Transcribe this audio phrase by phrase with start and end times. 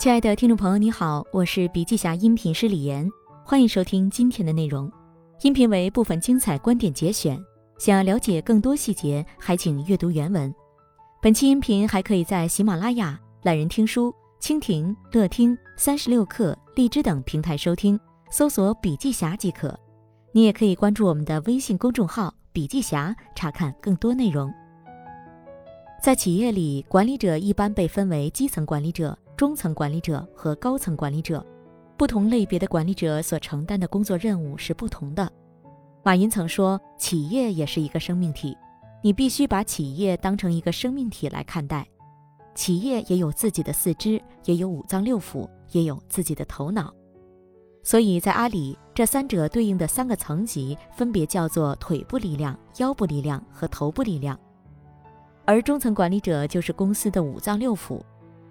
[0.00, 3.06] 亲爱的听众朋友，你好，我是笔记侠音频师李岩，
[3.44, 4.90] 欢迎收听今天的内容。
[5.42, 7.38] 音频为部分精彩观点节选，
[7.78, 10.50] 想要了解更多细节，还请阅读原文。
[11.20, 14.10] 本期音频还可以在喜马拉雅、懒人听书、
[14.40, 19.78] 蜻蜓、乐听、三十六课、荔枝等平台收听，搜索“笔记侠”即可。
[20.32, 24.50] 你也可以关注我们的微信公众号“笔记侠”，查看更多内容。
[26.02, 31.44] 在企业里，管理者一般被分为基层管理者、中层管理者和高层管理者。
[31.98, 35.30] 不同类别的管理者所承担的工作任务是不同的。
[36.02, 38.56] 马云曾说：“企业也是一个生命体，
[39.02, 41.86] 你必须把企业当成一个生命体来看待。
[42.54, 46.90] 企业也有自己的四肢，也有五脏六腑，也有自己的头脑。
[47.82, 54.38] 所以在阿里，这三者对应的三个层级分别叫做腿部力量、腰部力量和头部力量。”
[55.50, 58.00] 而中层管理者就是公司的五脏六腑，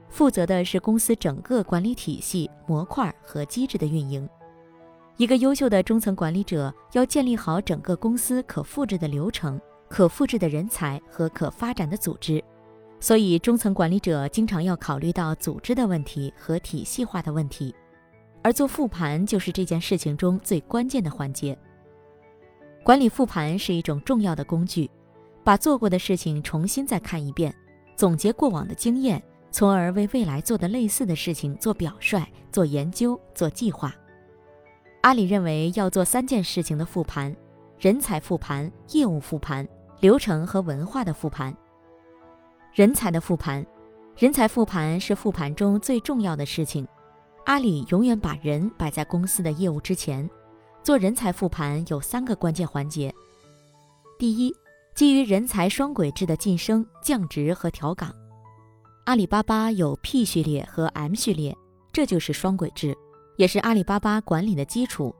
[0.09, 4.27] 负责的是公司整个管理体系、模块和机制的运营。
[5.15, 12.43] 一个优秀的中层管理者要建立好整个公司可复制的流程、可复制的人才和可发展的组织，
[12.99, 17.73] 所以中层管理者经常要考虑到组织的问题和体系化的问题，
[18.43, 21.57] 而做复盘就是这件事情中最关键的环节。
[22.83, 24.91] 管理复盘是一种重要的工具。
[25.49, 27.51] 把做过的事情重新再看一遍，
[27.95, 29.19] 总结过往的经验，
[29.49, 33.91] 从而为未来做的类似的事情做表率、做研究、做计划。
[35.01, 37.35] 阿里认为要做三件事情的复盘：
[37.79, 39.67] 人才复盘、业务复盘、
[40.01, 41.51] 流程和文化的复盘。
[42.71, 43.65] 人才的复盘，
[44.17, 46.87] 人才复盘是复盘中最重要的事情。
[47.47, 50.29] 阿里永远把人摆在公司的业务之前。
[50.83, 53.11] 做人才复盘有三个关键环节：
[54.19, 54.53] 第一，
[54.99, 58.13] 基于人才双轨制的晋升、降职和调岗，
[59.05, 61.55] 阿里巴巴有 P 序列和 M 序列，
[61.93, 62.93] 这就是双轨制，
[63.37, 65.15] 也是阿里巴巴管理的基础。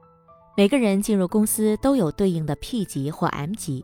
[0.54, 3.82] 每个人进入公司都有对应的 P 级或 M 级。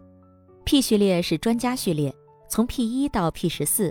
[0.66, 2.14] P 序列是专家序列，
[2.50, 3.90] 从 P 一到 P 十四，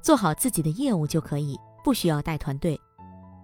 [0.00, 2.80] 做好自己的业务就可以，不需要带团队。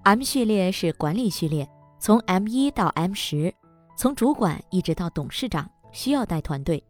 [0.04, 1.68] M 序列是管理序列，
[1.98, 3.52] 从 M 一到 M 十，
[3.98, 6.80] 从主管一直到董事长，需要带团队。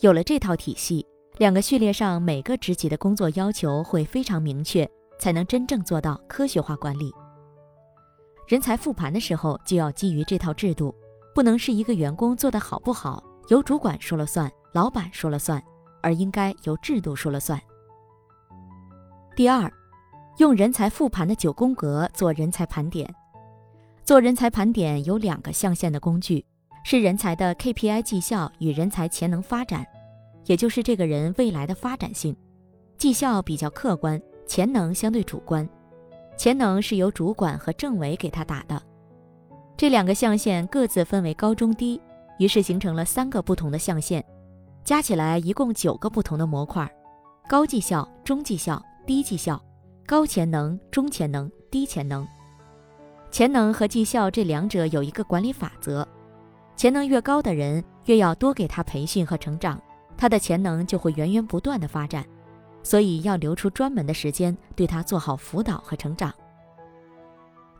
[0.00, 1.06] 有了这套体系，
[1.38, 4.86] 两个序列上每个职级的工作要求会非常明确，
[5.18, 7.10] 才能真正做到科学化管理。
[8.46, 10.94] 人才复盘的时候就要基于这套制度，
[11.34, 15.62] 不能是一个员工做得好不好由主管说了算、老板说了算，
[16.02, 17.58] 而应该由制度说了算。
[19.34, 19.72] 第二，
[20.36, 23.12] 用人才复盘的九宫格做人才盘点。
[24.04, 26.44] 做人才盘点有两个象限的工具。
[26.88, 29.84] 是人才的 KPI 绩效与人才潜能发展，
[30.44, 32.36] 也就是这个人未来的发展性。
[32.96, 35.68] 绩效比较客观，潜能相对主观。
[36.36, 38.80] 潜能是由主管和政委给他打的。
[39.76, 42.00] 这两个象限各自分为高中低，
[42.38, 44.24] 于是形成了三个不同的象限，
[44.84, 46.88] 加起来一共九个不同的模块：
[47.48, 49.60] 高绩效、中绩效、低绩效、
[50.06, 52.24] 高潜能、中潜能、低潜能。
[53.32, 56.06] 潜能和绩效这两者有一个管理法则。
[56.76, 59.80] 潜能越高的人，越要多给他培训和成长，
[60.16, 62.24] 他的潜能就会源源不断的发展。
[62.82, 66.32] 所以要留出专门的时间，对他做好辅导和成长。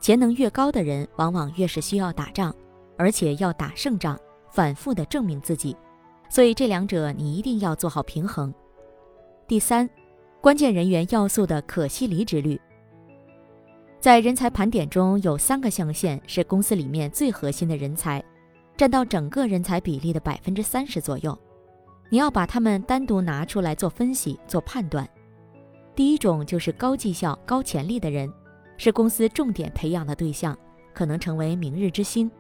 [0.01, 2.53] 潜能越高的人，往往越是需要打仗，
[2.97, 4.19] 而且要打胜仗，
[4.51, 5.77] 反复的证明自己。
[6.29, 8.53] 所以这两者你一定要做好平衡。
[9.47, 9.89] 第三，
[10.41, 12.61] 关键人员要素的可惜离职率，
[14.01, 18.25] 在人才盘点中有三个象限是公司里面最核心的人才。
[18.77, 21.37] 占到整个人才比例的百分之三十左右，
[22.11, 25.09] 你要把他们单独拿出来做分析、做判断。
[25.95, 28.31] 第一种就是高绩效、高潜力的人，
[28.77, 30.57] 是公司重点培养的对象，
[30.93, 32.31] 可能成为明日之星。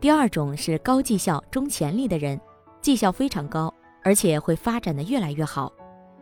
[0.00, 2.40] 第二种是高绩效、中潜力的人，
[2.80, 3.72] 绩效非常高，
[4.04, 5.72] 而且会发展的越来越好，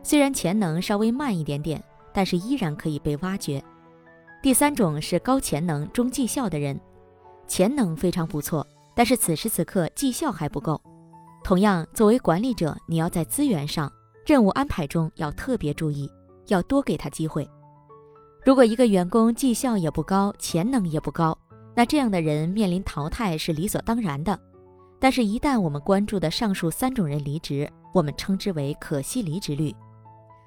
[0.01, 3.63] 虽然潜能稍微慢一点点，但是依然可以被挖掘。
[4.41, 6.79] 第三种是高潜能、中绩效的人，
[7.47, 8.65] 潜能非常不错。
[8.95, 10.81] 但是此时此刻绩效还不够。
[11.43, 13.91] 同样，作为管理者，你要在资源上、
[14.25, 16.09] 任务安排中要特别注意，
[16.47, 17.49] 要多给他机会。
[18.45, 21.37] 如果一个员工绩效也不高，潜能也不高，
[21.75, 24.39] 那这样的人面临淘汰是理所当然的。
[24.99, 29.73] 但是，一旦我们关注的上述三种人离职，我们称之为可惜离职率。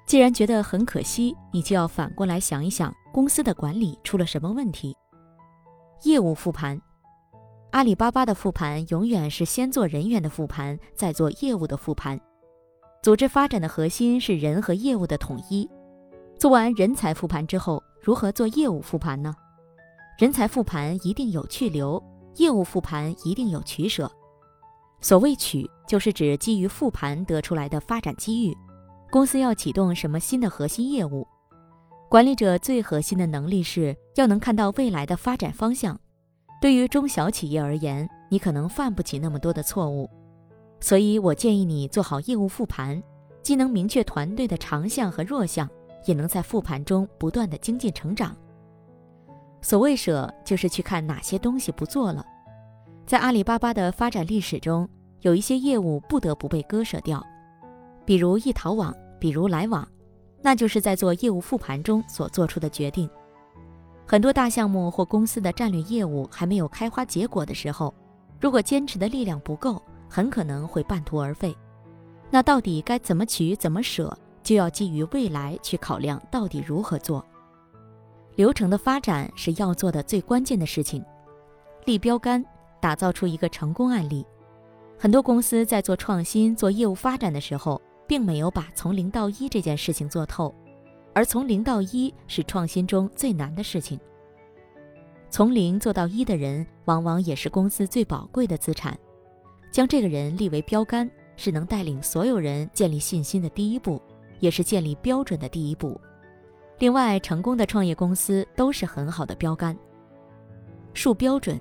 [0.05, 4.95] 既然觉得很可惜，你就要反过来想一想，公司的管理出了什么问题？
[6.03, 6.79] 业务复盘。
[7.75, 12.17] 阿里巴巴的复盘永远是先做人员的复盘，再做业务的复盘。
[13.03, 15.69] 组织发展的核心是人和业务的统一。
[16.39, 19.35] 做完人才复盘之后，如何做业务复盘呢？
[20.17, 22.01] 人才复盘一定有去留，
[22.37, 24.09] 业务复盘一定有取舍。
[25.01, 28.55] 所谓取，就是指基于复盘得出来的发展机遇，
[29.11, 31.27] 公司要启动什么新的核心业务。
[32.07, 35.99] 管理者最核心的能力是要能看到未来的发展方向。
[36.61, 40.09] 对于中小企业而言，你可能犯不起那么多的错误，
[40.79, 43.01] 所以我建议你做好业务复盘，
[43.43, 45.69] 既能明确团队的长项和弱项，
[46.05, 48.35] 也能在复盘中不断的精进成长。
[49.61, 52.25] 所谓舍，就是去看哪些东西不做了。
[53.05, 54.87] 在阿里巴巴的发展历史中，
[55.21, 57.23] 有一些业务不得不被割舍掉，
[58.05, 59.87] 比如易淘网，比如来往，
[60.41, 63.09] 那就是在做业务复盘中所做出的决定。
[64.07, 67.93] 很多大项目或公司的战略业务还没有开花结果的时候，
[68.39, 71.55] 如果坚持的力量不够，很可能会半途而废。
[72.29, 77.25] 那到底该怎么取怎么舍，就要基于未来去考量到底如何做。
[78.35, 81.03] 流程的发展是要做的最关键的事情。
[81.85, 82.43] 立标杆，
[82.79, 84.25] 打造出一个成功案例。
[84.99, 90.53] 很多公司在做创新、做业务发展的时候，并没有把从零到一这件事情做透。
[91.15, 93.97] 而从零到一是创新中最难的事情。
[95.29, 98.99] 从零做到一的人，往往也是公司最宝贵的资产。
[99.71, 104.01] 将这个人立为标杆，是能带领所有人建立信心的第一步，
[104.41, 105.99] 也是建立标准的第一步。
[106.79, 109.75] 另外，成功的创业公司都是很好的标杆。
[110.93, 111.59] 树标准，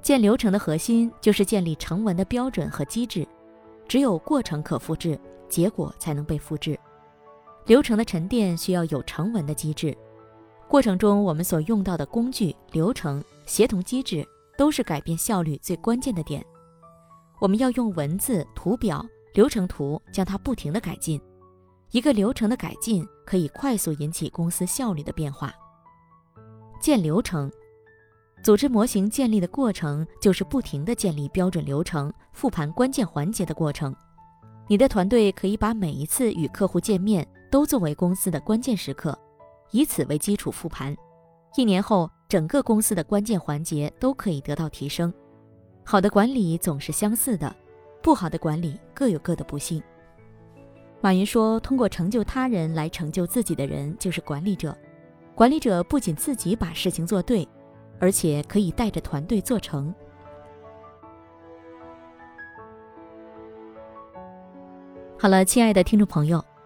[0.00, 3.26] 建流程的核心就是建立成文的标准和机制。
[3.86, 6.78] 只有过程可复制，结果才能被复制。
[7.68, 9.94] 流程的沉淀需要有成文的机制，
[10.68, 14.26] 过程中我们所用到的工具、流程、协同机制
[14.56, 16.42] 都是改变效率最关键的点。
[17.38, 19.04] 我们要用文字、图表、
[19.34, 21.20] 流程图将它不停地改进。
[21.90, 25.52] 一个流程的改进可以快速引起公司效率的变化。
[26.80, 27.52] 建流程，
[28.42, 33.94] 组织模型建立的过程就是不停地建立标准流程、复盘关键环节的过程。
[34.68, 37.28] 你的团队可以把每一次与客户见面。
[37.50, 39.18] 都作为公司的关键时刻，
[39.70, 40.96] 以此为基础复盘。
[41.56, 45.12] 一年后，整个公司的关键环节都可以得到提升。
[45.84, 47.54] 好的管理总是相似的，
[48.02, 49.82] 不好的管理各有各的不幸。
[51.00, 54.76] 马云说：“通过成就他人来成就自己的人就是管理者。
[55.34, 57.48] 管理者不仅自己把事情做对，
[57.98, 59.94] 而且可以带着团队做成。”
[65.18, 66.44] 好了，亲爱的听众朋友。